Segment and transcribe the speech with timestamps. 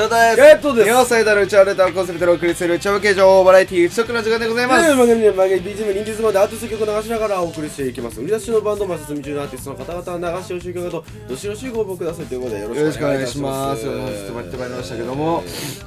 [0.00, 0.36] 翔太です。
[0.36, 0.88] ゲットです。
[0.88, 8.18] 日本最大のうちわレターコンセプトでお送りする超形状バラエティー不足の時間でございます、ね、番組で BGM 人気でアーティスト曲を流しながらお送りしていきます。
[8.18, 13.86] 売り出しのバンドマス住中のアーティストの方々は流しを集曲などどしどしご応募くださいということでよろよろししくお願いいくお願いします。
[13.86, 15.44] ってまいりましたけども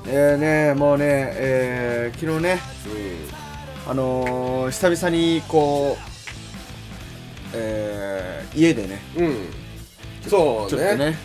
[0.07, 1.05] えーねもうね
[1.35, 2.59] えー、昨日ね
[3.87, 6.13] あのー、久々にこう
[7.55, 9.33] えー、家でねうん、うん、
[10.27, 11.15] そうねちょっとね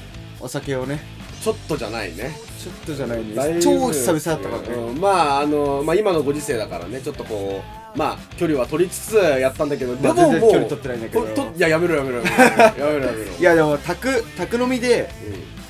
[0.41, 2.37] お酒をねちょっとじゃないね。
[2.59, 5.01] ちょっとじゃないんだいぶです超久々だったからね、うん。
[5.01, 7.63] まああのまあ今のご時世だからねちょっとこ
[7.95, 11.53] うまあ距離は取りつつやったんだけどでまあももう全然距離取ってないんだけど。
[11.57, 12.35] いややめろやめろやめろ。
[12.37, 13.33] やめろやめろ。
[13.39, 15.09] いやでも宅宅飲みで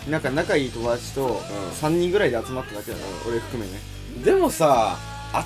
[0.07, 1.37] うなんか仲いい友達とん。
[1.83, 3.79] 3人ぐらいで集まっただけだよ、俺含めね。
[4.21, 4.97] んでもさ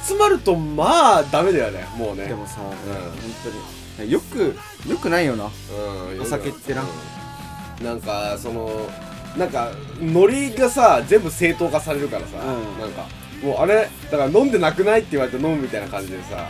[0.07, 2.27] 集まるとまあダメだよねもうね。
[2.27, 2.65] でもさ、ん。
[2.65, 2.75] 本
[3.97, 4.11] 当に。
[4.11, 4.57] よく
[4.89, 5.51] よくないよな。
[6.15, 6.83] うんお酒ってな。
[6.83, 7.85] うん。
[7.85, 8.89] なんかその
[9.37, 12.81] なんかノリがさ全部正当化されるからさ、うん。
[12.81, 13.07] なんか
[13.43, 16.47] もうあれだから飲んでなくないって言われて飲むみたいな感じでさ。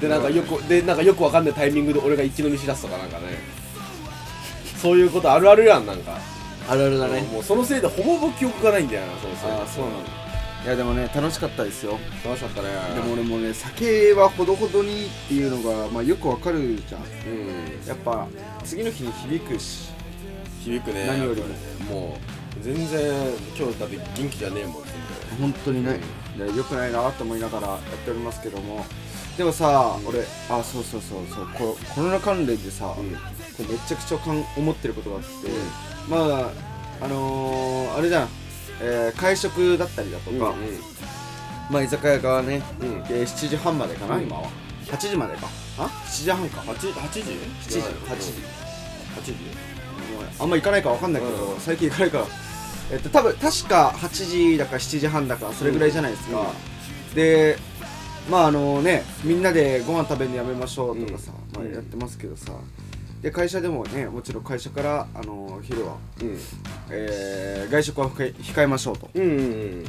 [0.00, 3.38] でなんかよくでなんかよくわかんないタイミングで俺が一気飲みしだすとかなんかね。
[4.76, 6.18] そういうことあるあるやんなんか。
[6.68, 7.22] あるあるだね。
[7.22, 9.56] もうそのせいでほぼほぼ記憶がないんだよなそのせいで。
[9.56, 10.10] ああそうなんだ。
[10.64, 11.98] いやでもね楽しかったですよ。
[12.24, 12.68] 楽しかったね。
[12.94, 17.02] でも俺もね酒はほどほどにっていうのが、まあ、よくわかるじゃん。
[17.02, 17.88] うん。
[17.88, 18.26] やっぱ
[18.64, 19.88] 次の日に響くし
[20.66, 21.42] 響くね何より
[21.84, 22.08] も。
[22.08, 22.18] も
[22.60, 24.92] う全然今日だって元気じゃねえもん全
[25.40, 26.00] 本当にね、
[26.36, 28.84] でよくないなと思いながらやっておりますけども。
[29.36, 31.48] でもさ、俺あそうそうそうそう。
[31.48, 33.04] こコロナ関連でさ、然
[33.56, 35.28] これめちゃくちゃかん思ってることがあって、
[36.08, 38.28] まああのー、あれじゃん、
[38.80, 40.54] えー会食だったりだとか、
[41.70, 42.88] まあ居酒屋がね、うん。
[42.88, 44.22] うんえー7時半までかな、うん。
[44.22, 44.48] 今は。
[44.86, 45.48] 8時までか。
[45.78, 46.60] あ？7時半か。
[46.60, 47.78] 8 8時 ?7 7時。
[47.78, 47.82] 8
[48.18, 48.32] 時、
[49.16, 49.32] 8時。
[49.32, 49.75] もう
[50.38, 51.60] あんま行かないかわかんないけど、うん。
[51.60, 52.26] 最近行かないから。
[52.92, 54.08] えっと多分確か8
[54.52, 56.52] 時だか7時半だかそれぐらいじゃないですか、
[57.16, 57.58] で
[58.30, 61.64] まああのねみんなでご飯食べるのやめましょうとかさ、うん。
[61.64, 62.52] まあ、やってますけどさ。
[63.22, 66.38] で会社でもねもちろん会社からあの昼は、うん。
[66.90, 69.84] えー外食は控えましょうと、うんうんうん。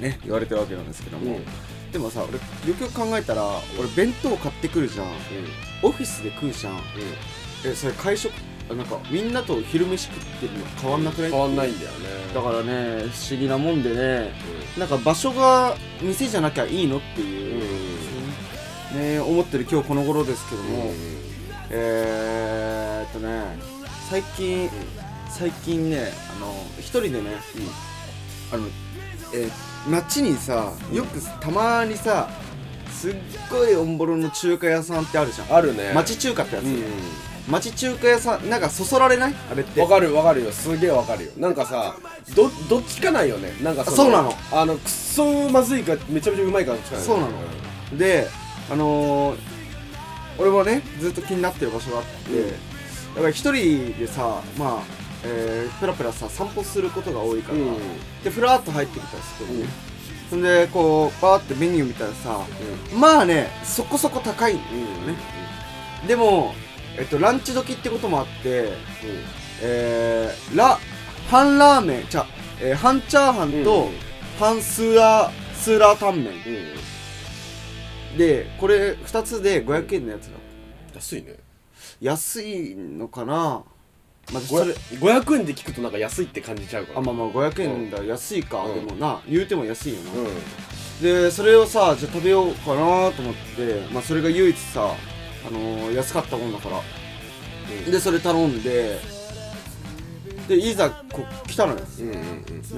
[0.00, 1.44] ね言われてるわけなんですけども、うん。
[1.90, 3.44] でもさ俺よくよく考えたら
[3.78, 5.06] 俺弁当買ってくるじゃん。
[5.82, 6.74] オフィスで食うじゃん。
[7.64, 8.34] えそれ会食あ
[8.74, 11.30] なんかみんなと昼飯食ってるの変わんなくない？
[11.30, 11.96] 変わんないんだよね。
[12.34, 14.32] だからね不思議なもんでね
[14.78, 17.28] なんか場所が店じゃなきゃいいのってうん。
[17.28, 17.60] い
[18.96, 20.92] う、ね思ってる今日この頃ですけども、
[21.70, 23.58] えーっとね
[24.08, 24.68] 最近、
[25.28, 27.30] 最近ねあの一人でね、
[28.52, 28.66] あの
[29.34, 29.50] えー
[29.88, 32.28] 街にさよくたまにさ
[32.90, 33.14] すっ
[33.50, 35.54] ごいオンボロの中華屋さんってあるじゃん。
[35.54, 35.92] あるね。
[35.94, 36.82] 町中華ってやつ、うん
[37.48, 39.34] 町中華屋さんなんかそそられない？
[39.50, 39.80] あれって。
[39.80, 40.52] わかるわかるよ。
[40.52, 41.30] すげえわかるよ。
[41.36, 41.96] なんかさ
[42.36, 43.52] どどっちかないよね。
[43.62, 44.32] なんかのそうなの？
[44.52, 47.32] あのくっそまずいかめちゃめちゃうまいかどっちかないそうなの。
[47.98, 48.28] で
[48.70, 49.38] あのー、
[50.38, 52.48] 俺もねずっと気になってる場所があって、うん。
[52.50, 52.54] だ
[53.16, 54.82] から一人でさまあ
[55.24, 57.76] えー、ペラペラさ散歩することが多いから、うん。
[58.22, 59.68] でふらっと入ってきたらそこにね、
[60.30, 62.40] そんでこうバーってメニュー見たらさ、
[62.94, 65.06] まあねそこそこ高いんだようん。
[65.08, 65.18] ね、
[66.06, 66.54] でも
[67.00, 68.74] えっとランチ時ってこともあって
[69.62, 70.78] えー、ラ
[71.30, 72.26] 半ラーメンじゃあ、
[72.60, 73.92] えー、半チャーハンと、うん。
[74.38, 78.18] 半スーラースーラータンメン。
[78.18, 80.32] でこれ2つで500円のやつだ。
[80.94, 81.36] 安いね。
[82.00, 83.64] 安いのかな？
[84.32, 86.98] まあ、そこれれ500円で聞くとなんか安いって感じちゃうから。
[86.98, 88.86] あまあまあ500円だ、安いか、うん。
[88.86, 94.94] でもな言うても安いよな、うでそれをさじゃあ食べようかなと思ってまあそれが唯一さ
[95.46, 96.78] あのー安かったもんだから。
[97.88, 97.90] ん。
[97.90, 98.98] でそれ頼んで
[100.48, 102.14] でいざこ来たのよ、ね、うんうん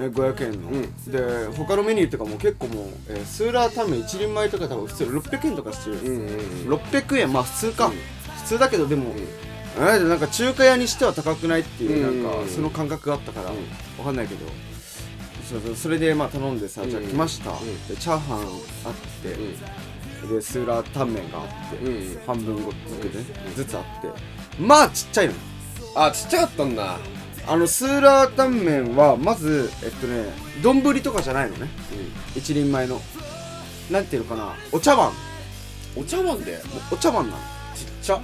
[0.05, 0.13] うん。
[0.13, 1.51] 500円の、うん。
[1.51, 6.75] で他のメニューとかも結構もう、えースーラータンメン一人前とか多分普通600円とかしてる、うんうんうん。
[6.75, 7.93] 600円まあ普通か、うん。
[7.93, 9.17] 普通だけどでも、ん。
[9.17, 12.23] えーなんか中華屋にしては高くないっていう、うん。
[12.23, 13.57] なんかその感覚があったから、うん。
[13.99, 14.47] わかんないけど。
[15.77, 17.87] それでまあ頼んでさ、じゃあうん来ました、うん。
[17.87, 18.45] でチャーハンあっ
[19.23, 19.37] て、
[20.29, 21.97] でスーラータンメンがあって、うん。
[21.97, 23.25] うん半分ごとで、ね
[23.55, 24.09] ずつあって。
[24.61, 25.35] まあちっちゃいの。
[25.95, 26.99] あちっちゃかったんだ。
[27.47, 30.27] あのスーラータンメンはまずえっとね
[30.63, 31.69] 丼とかじゃないのね。
[32.37, 33.01] 一人前の。
[33.91, 34.55] なんていうのかな。
[34.71, 35.13] お茶碗。
[35.97, 36.61] お茶碗で？
[36.91, 37.39] お茶碗なの。
[37.75, 38.17] ちっちゃ？
[38.17, 38.23] ちっ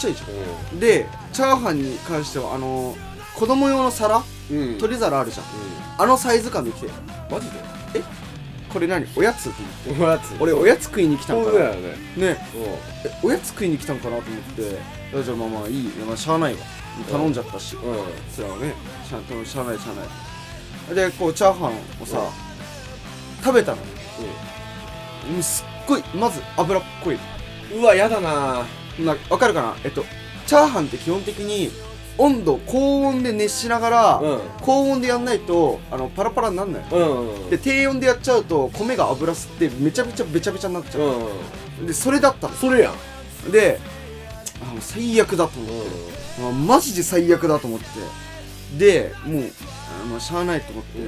[0.00, 0.78] ちゃいじゃん。
[0.78, 2.94] でチャーハンに関してはあの
[3.34, 4.22] 子供用の皿？
[4.50, 4.58] うん。
[4.58, 5.46] うん取り皿あるじゃん。
[5.46, 5.48] う
[5.98, 6.90] あのサイズ感で来てん
[7.30, 7.77] マジで？
[8.72, 9.06] これ何？
[9.16, 9.48] おやつ？
[9.48, 10.36] って言っておやつ。
[10.40, 11.70] 俺おやつ食いに来たんかな。
[11.70, 11.76] ね。
[12.16, 12.36] ね。
[13.22, 14.62] おやつ食いに来たんかなと思って。
[15.24, 15.88] じゃあまあまあいい。
[16.06, 16.60] まあしゃあないわ。
[17.10, 17.76] 頼んじゃったし。
[17.76, 17.78] ん。
[18.30, 18.74] それはね。
[19.04, 20.04] しゃしゃあないしゃあな
[20.92, 20.94] い。
[20.94, 22.30] でこうチャーハンをさ、
[23.42, 23.78] 食べたの。
[25.34, 25.42] うん。
[25.42, 27.18] すっごいまず脂っこい
[27.74, 28.64] うんうわやだな。
[28.98, 29.76] なわかるかな？
[29.84, 30.04] えっと
[30.46, 31.70] チャーハンって基本的に
[32.18, 34.40] 温度高温で熱しながら、うん。
[34.60, 36.82] 高温でやんないとあのパラパラになんない。
[36.90, 37.50] うん。
[37.50, 41.02] で低温でやっちゃうと米が油吸ってめちゃめちゃべちゃべちゃになっちゃう、
[41.80, 41.86] うん。
[41.86, 42.54] でそれだったの。
[42.54, 42.92] それや
[43.46, 43.52] ん。
[43.52, 43.80] で
[44.60, 45.90] あもう最悪だと思って、
[46.42, 47.86] あマジで最悪だと思って。
[48.76, 49.42] でもう
[50.02, 50.98] あまあしゃあないと思って、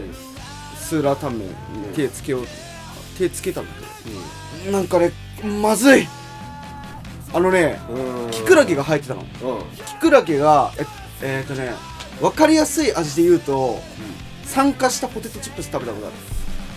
[0.78, 1.54] スーラータンメンに
[1.94, 2.46] 手つけよう、
[3.18, 4.72] 手つけたんだけど。
[4.72, 5.12] なんかね
[5.60, 6.08] まずい
[7.32, 8.30] あのねうん。
[8.30, 9.22] キクラゲが入ってたの。
[9.22, 9.24] う
[9.86, 10.86] キクラゲがえ
[11.22, 11.72] えー、とね
[12.20, 13.80] 分かりやすい味で言うと、
[14.44, 16.10] 酸化したポテトチップス食べたことあ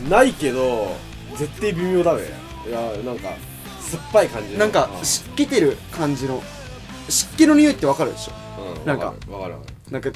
[0.01, 0.07] る。
[0.07, 0.95] んないけど
[1.35, 3.29] 絶対微妙だべいやなんか
[3.79, 4.59] 酸っぱい感じの。
[4.59, 6.41] なんかう湿気てる感じの。
[7.09, 8.33] 湿気の匂いって分かるでしょ？
[8.79, 8.85] うん。
[8.85, 9.07] なんか。
[9.07, 9.33] わかる。
[9.33, 9.55] わかる。
[9.91, 10.09] なんか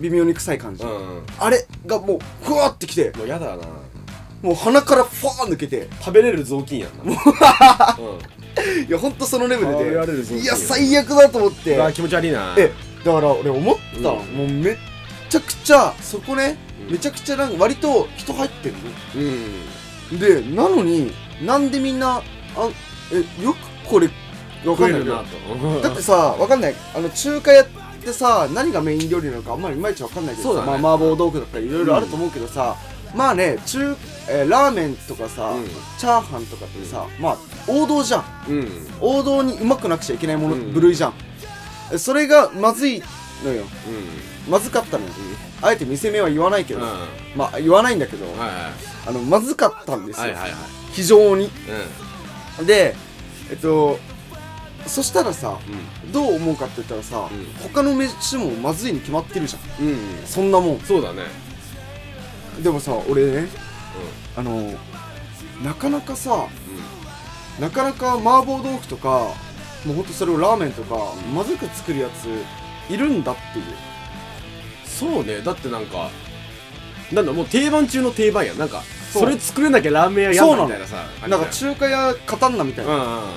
[0.00, 1.22] 微妙に臭い感じ、るうんうん。
[1.38, 3.12] あれがもうふわってきて。
[3.16, 3.62] もうやだな
[4.42, 7.02] もう鼻からファー抜けて食べれる雑巾やんな。
[7.04, 11.76] う んいやほんとそのレベル食べられでるぞいや最悪だと思って。
[11.76, 12.54] うわ気持ち悪いな。
[12.58, 12.72] え
[13.04, 14.00] だから俺思った。
[14.00, 14.36] の、うん。
[14.36, 14.76] もうめっ
[15.30, 16.92] ちゃくちゃそこね、うん。
[16.92, 18.74] めちゃくちゃなんか割と人入ってる
[19.16, 20.18] うん。
[20.18, 21.12] のでなのに
[21.42, 22.20] なんでみんな
[22.56, 22.68] あ
[23.12, 23.56] えよく
[23.88, 24.08] これ
[24.66, 25.80] わかんないけどと。
[25.80, 26.74] だってさわかんない。
[26.94, 27.66] あの中華屋っ
[28.04, 30.78] てさ何がメイン料理なのかあんまりいまいちわかんないけどさ、そうだね。
[30.82, 32.76] まあ、麻婆豆腐とかいろいろあると思うけどさ、
[33.14, 33.96] まあね中、
[34.28, 35.64] えーラーメンとかさ、うん。
[35.98, 37.36] チャーハンとかってさ、まあ
[37.66, 38.24] 王道じゃん。
[38.48, 38.68] うん。
[39.00, 40.72] 王道にうまくなくちゃいけないもの、うん。
[40.72, 41.14] 部類じゃん。
[41.92, 43.02] えそれがまずい
[43.44, 43.64] のよ。
[43.64, 45.10] うまずかったのよ。
[45.60, 46.88] あえて店名は言わないけど、んうん。
[47.36, 48.48] まあ言わないんだけど、はいはい
[49.04, 50.52] あのまずかったんですよ、はいはいはい。
[50.92, 51.50] 非常に。
[52.60, 52.94] うで
[53.50, 53.98] えっと
[54.86, 55.58] そしたらさん。
[56.12, 57.46] どう思うかって言ったらさ、うん。
[57.62, 59.92] 他の飯もまずいに決まってるじゃんうん。
[59.92, 59.98] うん。
[60.26, 60.80] そんなもん。
[60.80, 61.22] そうだね。
[62.62, 63.48] でもさ俺ね
[64.36, 64.72] あの
[65.62, 66.48] なかなかさ
[67.60, 69.34] なかなか麻婆豆腐とか
[69.84, 70.96] もうほんとそれをラーメンとか
[71.34, 72.26] まずく作るやつ
[72.92, 73.64] いるんだっていう。
[74.84, 75.40] そうね。
[75.40, 76.10] だってなんか
[77.12, 78.58] なんだもう定番中の定番やん。
[78.58, 79.22] なんかそう。
[79.24, 83.30] それ作れなきゃラーメン屋やんなみたいなさなんか中華屋勝たんなみたいな、うんうん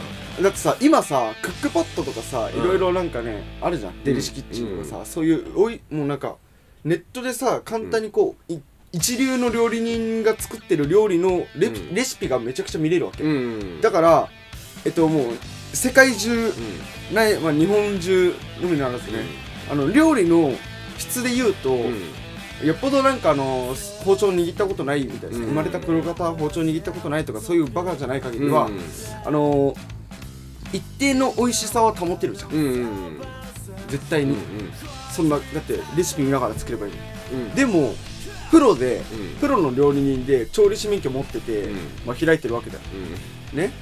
[0.44, 2.62] だってさ今さクックパッドとかさうん。
[2.62, 4.04] いろいろなんかね、あるじゃん。
[4.04, 6.36] デリシキッチンとかさ、そういうおいもうなんか
[6.84, 8.60] ネットでさ簡単にこう、い
[8.96, 11.94] 一流の料理人が作ってる料理のレ,、うん。
[11.94, 13.24] レシピがめちゃくちゃ見れるわけ、
[13.82, 14.30] だから
[14.86, 15.34] えっともう
[15.74, 17.14] 世界中うん。
[17.14, 19.20] ない、まあ、日本中のみならずね、
[19.70, 20.54] あの料理の
[20.98, 22.66] 質で言うと、うん。
[22.66, 23.76] よっぽどなんかあの
[24.06, 25.44] 包丁握ったことないみたいな、うん。
[25.48, 28.80] 生まれた黒方包丁握ったことないとかそういうバカじゃない限りは、うん。
[29.26, 29.76] あの
[30.72, 33.20] 一定の美味しさは保てるじゃん。
[33.90, 34.40] 絶対に、うん
[35.16, 36.94] そんなだってレシピ見ながら作ればいい
[37.56, 37.94] でも
[38.56, 39.40] プロで、うん。
[39.42, 41.75] プロの料理人で調理師免許持ってて、うん。
[42.06, 42.78] まあ、開いてるわけだ。
[42.78, 42.81] よ
[43.54, 43.74] ね。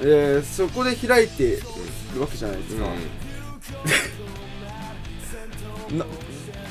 [0.00, 1.58] えー、そこで開いて
[2.14, 2.84] るわけじゃないですか、
[5.94, 6.06] な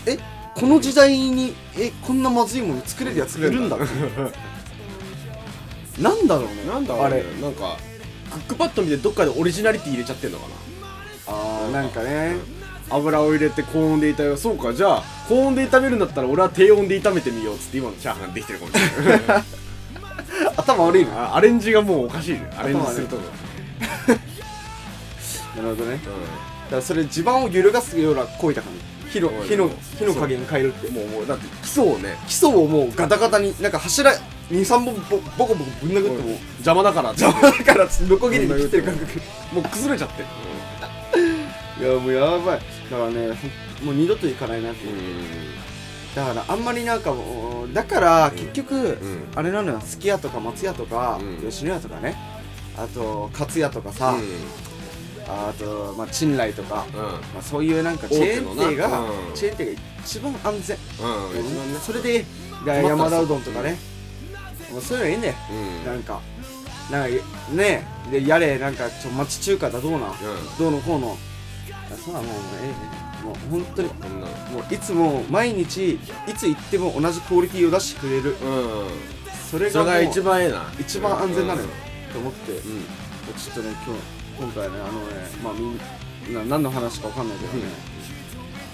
[0.07, 0.17] え
[0.55, 3.85] この時代にえこんなまずいもの作れるやついるんだって。
[6.01, 6.65] なんだろうね。
[6.67, 7.15] なんだろうね。
[7.15, 7.23] あれ。
[7.39, 7.77] なんか
[8.31, 10.47] クックパッド見てどっかでオリジナリティ入れちゃってんのか
[11.27, 12.29] あーなんかね。
[12.29, 12.35] な
[12.89, 14.37] 油を入れて高温で炒めよう。
[14.37, 14.73] そうか。
[14.73, 19.43] じゃあ高温で炒めるんだったら俺は低温で炒めてみようっつって今のチャーハンできてるかもしれない。
[20.57, 21.31] 頭悪いな。
[21.31, 22.33] あアレンジがもうおかしい。
[22.33, 23.21] ねアレンジするとこ。
[25.55, 25.95] なるほどね。
[25.95, 26.07] う
[26.65, 28.81] だからそれ地盤を揺るがすような行為だからね。
[29.11, 30.89] 火のうん火の火の加減変えるって。
[30.89, 34.11] んもうもうだって基礎をね基礎をもうガタガタになんか柱
[34.51, 37.09] 23本ボボコボコぶん殴っても邪魔だから。
[37.09, 39.21] 邪魔だからノコギリで切ってる感覚。
[39.53, 40.27] もう崩れちゃってる
[41.83, 42.61] いやもうやばい。
[42.89, 43.27] だからね
[43.83, 44.87] もう二度と行かないなって
[46.15, 48.97] だからあんまりなんかもうだから結局、ん。
[49.35, 49.81] あれなのよ。
[49.81, 51.49] すき家とか松屋とか、うん。
[51.49, 52.15] 吉野家とかね。
[52.77, 54.15] あと勝屋とかさ、
[55.27, 58.89] あと、まあ、陳来とか、まあ、そういうなんかチェーン店が、
[59.35, 60.77] チェーン店が一番安全、
[61.81, 62.25] それで
[62.65, 63.77] 山田うどんとかね、
[64.71, 65.85] もうそういうのいいんだよ、うん。
[65.85, 66.21] なんか
[66.91, 67.15] なんか
[67.53, 67.85] ね。
[68.11, 68.57] でやれ。
[68.57, 70.13] なんかちょ町中華だどうな、
[70.59, 71.11] どうのこうの？
[71.11, 71.32] あ
[71.97, 72.73] そうなのもうええね。
[73.23, 73.89] もう本当に。
[73.89, 74.27] こんな。
[74.27, 75.99] のもういつも毎日い
[76.35, 78.31] つ行っても同じクオリティを出してくれる。
[78.31, 78.37] うん。
[79.49, 80.63] それがもうそれが一番ええな。
[80.79, 81.67] 一番安全なのよ、
[82.09, 82.51] うと思って。
[82.51, 82.61] んうん。
[83.37, 87.63] ちょっとね今日今回ねあのねまあみんな何の話かわかんないけどね、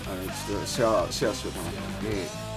[0.07, 1.59] あのちょっとシェアシェアしようか
[2.03, 2.48] うん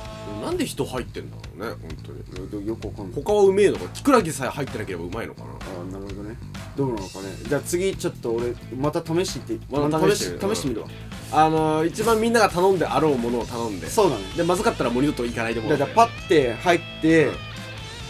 [0.43, 2.50] なんで人入ってんだろうね本当に。
[2.50, 3.23] なよよくわかんない。
[3.23, 5.49] 他はうめえのかキクラゲさえ入ってなければうまいのかな。
[5.50, 6.37] あなるほどね。
[6.76, 7.29] どうなのかね。
[7.47, 10.69] じゃあ次ちょっと俺また試してまた試して試して。
[10.69, 10.88] みるわ。
[11.33, 13.88] あのー、一番みんなが頼んであろうものを頼んで。
[13.88, 14.23] そうだね。
[14.37, 17.31] でまずかったらもう二度と行かないでもらゃあじゃあパッて入って、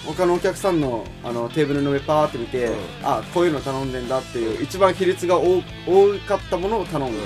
[0.07, 2.75] 他のお客さんのあのテーブルの上パーって見て、うん。
[3.02, 7.19] あこういうの頼んでんだっていう一番比率が多多かったものを頼む、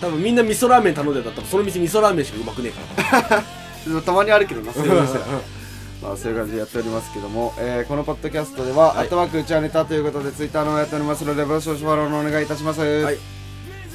[0.00, 3.44] 多分みんな味噌ラーメン頼んでたらその店味噌ラーメンしかうまくねえから
[4.02, 5.18] たまにあるけどなそういう店。
[5.18, 5.58] うん
[6.00, 8.98] まあそういう感じでやっておりますけども、えーこのポッドキャストでは、はい。
[8.98, 12.80] アットマークうちはネタということでツイッターの方やっておりますのでご少々フォローのお願いいたします。
[12.80, 13.18] はい。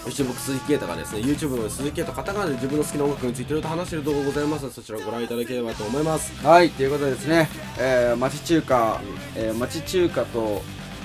[0.04, 6.46] そして僕鈴木啓太がですね YouTube の鈴木啓太カタカナで自分の好きな音楽についていろいろと話している動画ございますのでそちらをご覧いただければと思います。
[6.46, 7.48] はい、ということでですね、
[7.80, 9.02] えー、町中華、
[9.38, 10.62] えー、町中華と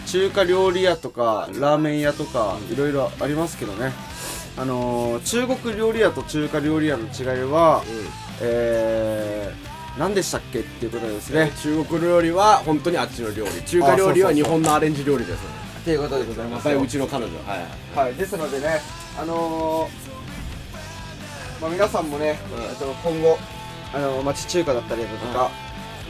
[0.06, 3.92] 中華料理屋とかラーメン屋とかいろいろありますけどね、
[4.56, 7.84] あのー、中国料理屋と中華料理屋の違いは、
[8.40, 15.42] えー、何でしたっけっていうことでですね、中国料理は本当にあっちの料理中華料理は日本のアレンジ料理です。
[15.84, 16.72] ということでございやますよ。
[16.72, 17.34] っぱりうちの彼女。
[17.38, 17.66] はい。
[17.96, 18.80] はい、ですのでね、
[19.18, 22.62] あのー、まあ、皆さんもね、うん。
[22.62, 23.38] えっと今後、
[23.92, 25.50] あの町中華だったりだとか、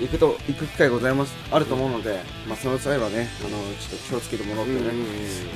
[0.01, 4.79] 行くと行く機会ございますあると思うので、まあ、その際はね、あのちょっと気をつけてもらってね、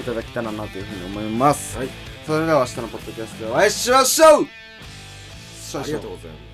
[0.00, 1.76] いただけたらなというふうに思います。
[1.78, 1.88] はい。
[2.26, 4.46] それでは明日のポッドキャストでお会いしましょう。
[5.80, 6.51] ありがとうございます